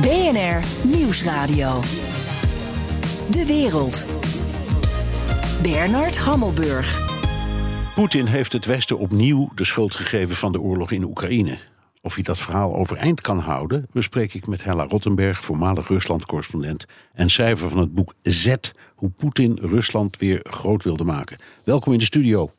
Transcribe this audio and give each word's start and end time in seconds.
BNR 0.00 0.86
Nieuwsradio. 0.86 1.80
De 3.30 3.44
wereld. 3.46 4.06
Bernard 5.62 6.18
Hammelburg. 6.18 7.00
Poetin 7.94 8.26
heeft 8.26 8.52
het 8.52 8.64
Westen 8.64 8.98
opnieuw 8.98 9.50
de 9.54 9.64
schuld 9.64 9.94
gegeven 9.94 10.36
van 10.36 10.52
de 10.52 10.60
oorlog 10.60 10.90
in 10.90 11.04
Oekraïne. 11.04 11.58
Of 12.02 12.14
hij 12.14 12.22
dat 12.22 12.38
verhaal 12.38 12.74
overeind 12.74 13.20
kan 13.20 13.38
houden, 13.38 13.86
bespreek 13.92 14.34
ik 14.34 14.46
met 14.46 14.64
Hella 14.64 14.84
Rottenberg, 14.84 15.44
voormalig 15.44 15.88
Rusland-correspondent 15.88 16.84
en 17.14 17.30
schrijver 17.30 17.68
van 17.68 17.78
het 17.78 17.94
boek 17.94 18.14
Z: 18.22 18.54
Hoe 18.94 19.10
Poetin 19.10 19.58
Rusland 19.62 20.16
weer 20.16 20.40
groot 20.50 20.84
wilde 20.84 21.04
maken. 21.04 21.36
Welkom 21.64 21.92
in 21.92 21.98
de 21.98 22.04
studio. 22.04 22.50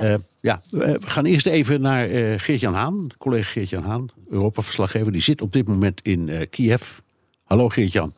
Uh, 0.00 0.14
ja, 0.40 0.62
uh, 0.70 0.80
we 0.80 0.98
gaan 1.00 1.24
eerst 1.24 1.46
even 1.46 1.80
naar 1.80 2.10
uh, 2.10 2.38
Geert-Jan 2.38 2.74
Haan, 2.74 3.08
collega 3.18 3.50
Geert-Jan 3.50 3.82
Haan, 3.82 4.08
Europa-verslaggever. 4.28 5.12
Die 5.12 5.22
zit 5.22 5.42
op 5.42 5.52
dit 5.52 5.68
moment 5.68 6.00
in 6.02 6.48
Kiev. 6.50 6.98
Hallo 7.44 7.68
Geert-Jan. 7.68 8.14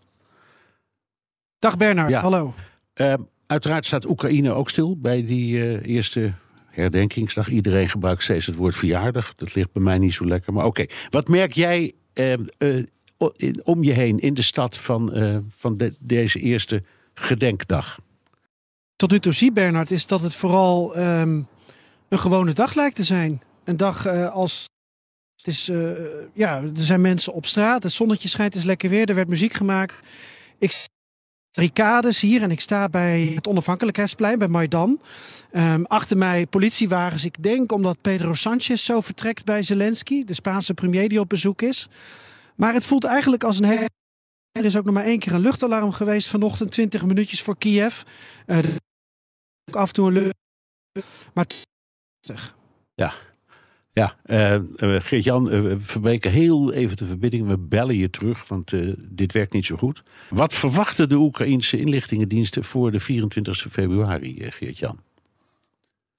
Dag 1.58 1.76
Bernard, 1.76 2.10
ja. 2.10 2.20
hallo. 2.20 2.54
uiteraard 3.46 3.86
staat 3.86 4.06
Oekraïne 4.06 4.52
ook 4.52 4.70
stil 4.70 4.96
bij 5.00 5.26
die 5.26 5.80
eerste 5.82 6.32
herdenkingsdag. 6.66 7.48
Iedereen 7.48 7.88
gebruikt 7.88 8.22
steeds 8.22 8.46
het 8.46 8.56
woord 8.56 8.76
verjaardag. 8.76 9.34
Dat 9.34 9.54
ligt 9.54 9.72
bij 9.72 9.82
mij 9.82 9.98
niet 9.98 10.14
zo 10.14 10.26
lekker. 10.26 10.52
Maar 10.52 10.64
oké, 10.64 10.86
wat 11.10 11.28
merk 11.28 11.52
jij 11.52 11.92
om 13.62 13.84
je 13.84 13.92
heen 13.92 14.18
in 14.18 14.34
de 14.34 14.42
stad 14.42 14.78
van, 14.78 15.12
van 15.54 15.76
de, 15.76 15.94
deze 15.98 16.38
eerste 16.38 16.82
gedenkdag? 17.14 17.98
Tot 18.96 19.10
nu 19.10 19.18
toe 19.18 19.32
zie 19.32 19.52
Bernard 19.52 19.90
is 19.90 20.06
dat 20.06 20.22
het 20.22 20.34
vooral 20.34 20.98
um, 20.98 21.46
een 22.12 22.18
gewone 22.18 22.52
dag 22.52 22.74
lijkt 22.74 22.96
te 22.96 23.04
zijn. 23.04 23.42
Een 23.64 23.76
dag 23.76 24.06
uh, 24.06 24.32
als. 24.32 24.64
Het 25.36 25.46
is, 25.46 25.68
uh, 25.68 25.90
ja, 26.32 26.56
er 26.60 26.70
zijn 26.74 27.00
mensen 27.00 27.32
op 27.32 27.46
straat, 27.46 27.82
het 27.82 27.92
zonnetje 27.92 28.28
schijnt, 28.28 28.52
het 28.52 28.62
is 28.62 28.68
lekker 28.68 28.90
weer, 28.90 29.08
er 29.08 29.14
werd 29.14 29.28
muziek 29.28 29.52
gemaakt. 29.52 30.08
Ik 30.58 30.86
barricades 31.50 32.20
hier 32.20 32.42
en 32.42 32.50
ik 32.50 32.60
sta 32.60 32.88
bij 32.88 33.32
het 33.34 33.46
onafhankelijkheidsplein 33.46 34.38
bij 34.38 34.48
Maidan. 34.48 35.00
Um, 35.52 35.84
achter 35.84 36.16
mij 36.16 36.46
politiewagens. 36.46 37.24
Ik 37.24 37.42
denk 37.42 37.72
omdat 37.72 38.00
Pedro 38.00 38.34
Sanchez 38.34 38.84
zo 38.84 39.00
vertrekt 39.00 39.44
bij 39.44 39.62
Zelensky, 39.62 40.24
de 40.24 40.34
Spaanse 40.34 40.74
premier 40.74 41.08
die 41.08 41.20
op 41.20 41.28
bezoek 41.28 41.62
is. 41.62 41.88
Maar 42.56 42.74
het 42.74 42.84
voelt 42.84 43.04
eigenlijk 43.04 43.44
als 43.44 43.58
een 43.58 43.64
hele. 43.64 43.88
Er 44.52 44.64
is 44.64 44.76
ook 44.76 44.84
nog 44.84 44.94
maar 44.94 45.04
één 45.04 45.18
keer 45.18 45.34
een 45.34 45.40
luchtalarm 45.40 45.92
geweest 45.92 46.28
vanochtend, 46.28 46.70
20 46.70 47.04
minuutjes 47.04 47.42
voor 47.42 47.58
Kiev. 47.58 48.02
Uh, 48.46 48.58
af 49.70 49.86
en 49.86 49.92
toe 49.92 50.06
een 50.06 50.12
lucht. 50.12 50.34
Maar 51.34 51.46
ja. 52.94 53.12
Ja, 53.94 54.12
uh, 54.26 54.56
Geert-Jan, 55.00 55.52
uh, 55.52 55.60
we 55.60 55.80
verbreken 55.80 56.30
heel 56.30 56.72
even 56.72 56.96
de 56.96 57.04
verbinding. 57.04 57.46
We 57.46 57.58
bellen 57.58 57.96
je 57.96 58.10
terug, 58.10 58.48
want 58.48 58.72
uh, 58.72 58.94
dit 58.98 59.32
werkt 59.32 59.52
niet 59.52 59.66
zo 59.66 59.76
goed. 59.76 60.02
Wat 60.30 60.54
verwachten 60.54 61.08
de 61.08 61.16
Oekraïnse 61.16 61.78
inlichtingendiensten 61.78 62.62
voor 62.62 62.90
de 62.90 63.00
24 63.00 63.56
februari, 63.56 64.36
Geert-Jan? 64.38 64.98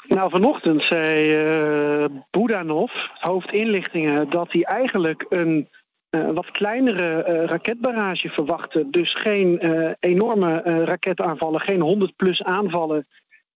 Nou, 0.08 0.30
vanochtend 0.30 0.84
zei 0.84 2.10
Budanov, 2.32 2.92
hoofd 3.20 3.52
inlichtingen, 3.52 4.30
dat 4.30 4.52
hij 4.52 4.64
eigenlijk 4.64 5.26
een 5.30 5.68
wat 6.10 6.52
kleinere 6.52 7.22
raketbarrage 7.46 8.30
verwachtte. 8.30 8.88
Dus 8.90 9.14
geen 9.14 9.60
enorme 10.00 10.62
raketaanvallen, 10.86 11.62
geen 11.62 11.82
100 11.82 12.16
plus 12.16 12.44
aanvallen 12.44 13.06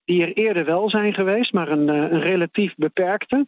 die 0.08 0.22
er 0.22 0.33
eerder 0.33 0.66
wel 0.66 0.89
zijn 0.89 1.13
geweest, 1.13 1.53
maar 1.53 1.69
een, 1.69 1.88
een 1.88 2.22
relatief 2.22 2.73
beperkte. 2.75 3.47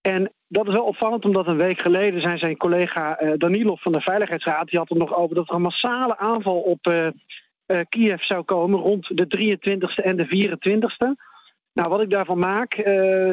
En 0.00 0.32
dat 0.48 0.66
is 0.66 0.72
wel 0.72 0.84
opvallend, 0.84 1.24
omdat 1.24 1.46
een 1.46 1.56
week 1.56 1.80
geleden 1.80 2.20
zijn 2.20 2.38
zijn 2.38 2.56
collega 2.56 3.22
uh, 3.22 3.32
Danilov 3.36 3.82
van 3.82 3.92
de 3.92 4.00
Veiligheidsraad, 4.00 4.68
die 4.68 4.78
had 4.78 4.88
het 4.88 4.98
nog 4.98 5.14
over 5.16 5.34
dat 5.34 5.48
er 5.48 5.54
een 5.54 5.62
massale 5.62 6.18
aanval 6.18 6.60
op 6.60 6.86
uh, 6.86 7.08
Kiev 7.88 8.22
zou 8.22 8.42
komen 8.42 8.80
rond 8.80 9.16
de 9.16 9.26
23e 9.38 10.04
en 10.04 10.16
de 10.16 10.26
24e. 10.26 11.30
Nou, 11.72 11.88
wat 11.88 12.00
ik 12.00 12.10
daarvan 12.10 12.38
maak, 12.38 12.72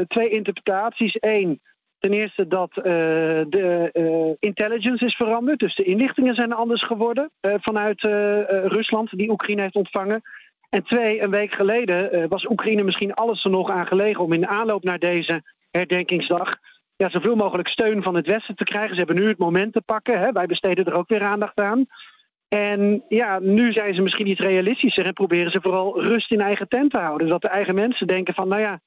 twee 0.07 0.29
interpretaties. 0.29 1.17
Eén, 1.19 1.61
ten 1.99 2.13
eerste 2.13 2.47
dat 2.47 2.71
de 2.73 4.35
intelligence 4.39 5.05
is 5.05 5.15
veranderd, 5.15 5.59
dus 5.59 5.75
de 5.75 5.83
inlichtingen 5.83 6.35
zijn 6.35 6.53
anders 6.53 6.83
geworden 6.83 7.31
vanuit 7.41 8.01
Rusland, 8.47 9.17
die 9.17 9.29
Oekraïne 9.29 9.61
heeft 9.61 9.75
ontvangen. 9.75 10.21
En 10.69 10.83
twee, 10.83 11.21
een 11.21 11.29
week 11.29 11.53
geleden 11.53 12.29
was 12.29 12.49
Oekraïne 12.49 12.83
misschien 12.83 13.13
alles 13.13 13.43
er 13.43 13.49
nog 13.49 13.69
aan 13.69 13.87
gelegen 13.87 14.23
om 14.23 14.33
in 14.33 14.47
aanloop 14.47 14.83
naar 14.83 14.99
deze 14.99 15.43
herdenkingsdag 15.71 16.53
ja, 17.03 17.09
zoveel 17.09 17.35
mogelijk 17.35 17.67
steun 17.67 18.03
van 18.03 18.15
het 18.15 18.27
Westen 18.27 18.55
te 18.55 18.63
krijgen. 18.63 18.95
Ze 18.95 19.03
hebben 19.03 19.23
nu 19.23 19.27
het 19.27 19.37
moment 19.37 19.73
te 19.73 19.81
pakken. 19.81 20.19
Hè. 20.19 20.31
Wij 20.31 20.45
besteden 20.45 20.85
er 20.85 20.93
ook 20.93 21.09
weer 21.09 21.23
aandacht 21.23 21.59
aan. 21.59 21.85
En 22.47 23.03
ja, 23.09 23.39
nu 23.39 23.71
zijn 23.71 23.93
ze 23.93 24.01
misschien 24.01 24.27
iets 24.27 24.39
realistischer 24.39 25.05
en 25.05 25.13
proberen 25.13 25.51
ze 25.51 25.61
vooral 25.61 26.03
rust 26.03 26.31
in 26.31 26.41
eigen 26.41 26.67
tent 26.67 26.91
te 26.91 26.97
houden. 26.97 27.27
Dat 27.27 27.41
de 27.41 27.47
eigen 27.47 27.75
mensen 27.75 28.07
denken 28.07 28.33
van, 28.33 28.47
nou 28.47 28.61
ja, 28.61 28.79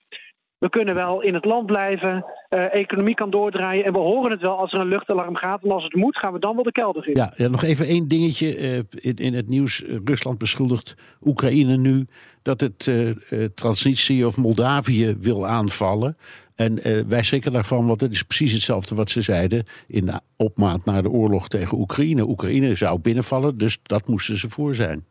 we 0.63 0.69
kunnen 0.69 0.95
wel 0.95 1.23
in 1.23 1.35
het 1.35 1.45
land 1.45 1.67
blijven, 1.67 2.25
uh, 2.51 2.75
economie 2.75 3.15
kan 3.15 3.31
doordraaien 3.31 3.85
en 3.85 3.93
we 3.93 3.99
horen 3.99 4.31
het 4.31 4.41
wel 4.41 4.59
als 4.59 4.73
er 4.73 4.81
een 4.81 4.89
luchtalarm 4.89 5.37
gaat. 5.37 5.63
En 5.63 5.71
als 5.71 5.85
het 5.85 5.95
moet, 5.95 6.19
gaan 6.19 6.33
we 6.33 6.39
dan 6.39 6.55
wel 6.55 6.65
de 6.65 6.73
kelder 6.73 7.09
in. 7.09 7.15
Ja, 7.15 7.33
ja 7.37 7.49
nog 7.49 7.63
even 7.63 7.87
één 7.87 8.09
dingetje 8.09 8.59
uh, 8.59 8.79
in, 8.91 9.17
in, 9.17 9.35
het 9.35 9.49
nieuws. 9.49 9.83
Rusland 10.05 10.39
beschuldigt 10.39 10.95
Oekraïne 11.21 11.77
nu 11.77 12.07
dat 12.43 12.61
het 12.61 12.87
uh, 12.87 13.15
Transnistrië 13.55 14.25
of 14.25 14.37
Moldavië 14.37 15.17
wil 15.21 15.47
aanvallen. 15.47 16.17
En 16.55 17.09
wij 17.09 17.23
schrikken 17.23 17.53
daarvan, 17.53 17.87
want 17.87 18.01
het 18.01 18.13
is 18.13 18.23
precies 18.23 18.53
hetzelfde 18.53 18.95
wat 18.95 19.11
ze 19.11 19.21
zeiden 19.21 19.65
in 19.87 20.07
de 20.07 20.21
opmaat 20.37 20.85
naar 20.85 21.03
de 21.03 21.11
oorlog 21.11 21.49
tegen 21.49 21.79
Oekraïne. 21.79 22.29
Oekraïne 22.29 22.75
zou 22.75 22.99
binnenvallen, 22.99 23.59
dus 23.59 23.79
dat 23.83 24.09
moesten 24.09 24.37
ze 24.37 24.49
voor 24.49 24.75
zijn. 24.75 25.05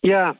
Ja, 0.00 0.36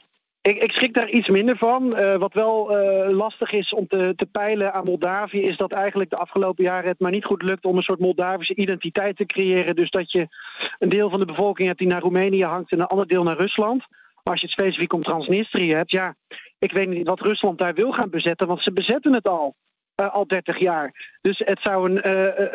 ik, 0.48 0.62
ik, 0.62 0.72
schrik 0.72 0.94
daar 0.94 1.08
iets 1.08 1.28
minder 1.28 1.56
van. 1.56 2.00
Uh, 2.00 2.16
wat 2.16 2.32
wel 2.32 2.70
uh, 2.70 3.16
lastig 3.16 3.52
is 3.52 3.72
om 3.72 3.86
te, 3.86 4.12
te, 4.16 4.26
peilen 4.26 4.72
aan 4.72 4.84
Moldavië, 4.84 5.42
is 5.42 5.56
dat 5.56 5.72
eigenlijk 5.72 6.10
de 6.10 6.16
afgelopen 6.16 6.64
jaren 6.64 6.88
het 6.88 7.00
maar 7.00 7.10
niet 7.10 7.24
goed 7.24 7.42
lukt 7.42 7.64
om 7.64 7.76
een 7.76 7.82
soort 7.82 7.98
Moldavische 7.98 8.54
identiteit 8.54 9.16
te 9.16 9.26
creëren. 9.26 9.76
Dus 9.76 9.90
dat 9.90 10.12
je 10.12 10.28
een 10.78 10.88
deel 10.88 11.10
van 11.10 11.18
de 11.18 11.24
bevolking 11.24 11.66
hebt 11.66 11.78
die 11.78 11.88
naar 11.88 12.00
Roemenië 12.00 12.44
hangt 12.44 12.72
en 12.72 12.80
een 12.80 12.86
ander 12.86 13.06
deel 13.06 13.22
naar 13.22 13.36
Rusland. 13.36 13.78
Maar 14.22 14.32
als 14.32 14.40
je 14.40 14.46
het 14.46 14.54
specifiek 14.54 14.92
om 14.92 15.02
Transnistrië 15.02 15.74
hebt, 15.74 15.90
ja, 15.90 16.14
ik 16.58 16.72
weet 16.72 16.88
niet 16.88 17.06
wat 17.06 17.20
Rusland 17.20 17.58
daar 17.58 17.74
wil 17.74 17.92
gaan 17.92 18.10
bezetten, 18.10 18.46
want 18.46 18.62
ze 18.62 18.72
bezetten 18.72 19.12
het 19.12 19.26
al. 19.26 19.54
Uh, 20.00 20.14
al 20.14 20.26
30 20.26 20.58
jaar. 20.58 21.16
Dus 21.20 21.42
het 21.44 21.60
zou 21.60 21.90
een, 21.90 22.10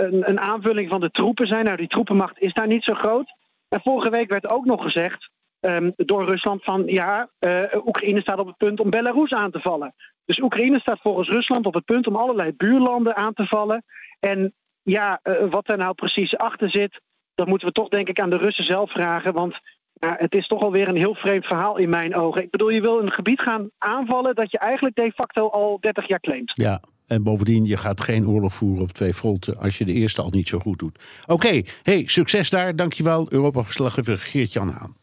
een, 0.05 0.29
een 0.29 0.39
aanvulling 0.39 0.89
van 0.89 0.99
de 0.99 1.11
troepen 1.11 1.47
zijn. 1.47 1.65
Nou, 1.65 1.77
die 1.77 1.87
troepenmacht 1.87 2.39
is 2.39 2.53
daar 2.53 2.67
niet 2.67 2.83
zo 2.83 2.93
groot. 2.93 3.33
En 3.69 3.81
vorige 3.81 4.09
week 4.09 4.29
werd 4.29 4.47
ook 4.47 4.65
nog 4.65 4.83
gezegd 4.83 5.28
um, 5.61 5.93
door 5.95 6.25
Rusland 6.25 6.63
van 6.63 6.83
ja, 6.85 7.29
uh, 7.39 7.63
Oekraïne 7.85 8.21
staat 8.21 8.39
op 8.39 8.47
het 8.47 8.57
punt 8.57 8.79
om 8.79 8.89
Belarus 8.89 9.31
aan 9.31 9.51
te 9.51 9.59
vallen. 9.59 9.93
Dus 10.25 10.39
Oekraïne 10.39 10.79
staat 10.79 11.01
volgens 11.01 11.29
Rusland 11.29 11.65
op 11.65 11.73
het 11.73 11.85
punt 11.85 12.07
om 12.07 12.15
allerlei 12.15 12.51
buurlanden 12.51 13.15
aan 13.15 13.33
te 13.33 13.45
vallen. 13.45 13.83
En 14.19 14.53
ja, 14.81 15.19
uh, 15.23 15.33
wat 15.49 15.69
er 15.69 15.77
nou 15.77 15.93
precies 15.93 16.37
achter 16.37 16.69
zit, 16.69 17.01
dat 17.35 17.47
moeten 17.47 17.67
we 17.67 17.73
toch 17.73 17.89
denk 17.89 18.09
ik 18.09 18.19
aan 18.19 18.29
de 18.29 18.37
Russen 18.37 18.65
zelf 18.65 18.91
vragen. 18.91 19.33
Want 19.33 19.59
het 19.99 20.33
is 20.33 20.47
toch 20.47 20.61
alweer 20.61 20.87
een 20.87 20.95
heel 20.95 21.15
vreemd 21.15 21.45
verhaal 21.45 21.77
in 21.77 21.89
mijn 21.89 22.15
ogen. 22.15 22.43
Ik 22.43 22.49
bedoel, 22.49 22.69
je 22.69 22.81
wil 22.81 23.01
een 23.01 23.11
gebied 23.11 23.41
gaan 23.41 23.69
aanvallen 23.77 24.35
dat 24.35 24.51
je 24.51 24.57
eigenlijk 24.57 24.95
de 24.95 25.11
facto 25.15 25.47
al 25.47 25.77
30 25.79 26.07
jaar 26.07 26.19
claimt. 26.19 26.51
Ja, 26.55 26.81
en 27.07 27.23
bovendien, 27.23 27.65
je 27.65 27.77
gaat 27.77 28.01
geen 28.01 28.27
oorlog 28.27 28.53
voeren 28.53 28.83
op 28.83 28.91
twee 28.91 29.13
fronten 29.13 29.57
als 29.57 29.77
je 29.77 29.85
de 29.85 29.93
eerste 29.93 30.21
al 30.21 30.29
niet 30.29 30.47
zo 30.47 30.59
goed 30.59 30.79
doet. 30.79 31.23
Oké, 31.27 31.61
hey, 31.83 32.03
succes 32.05 32.49
daar. 32.49 32.75
Dankjewel, 32.75 33.25
Europa-verslaggever 33.29 34.17
Geert-Jan 34.17 34.69
Haan. 34.69 34.99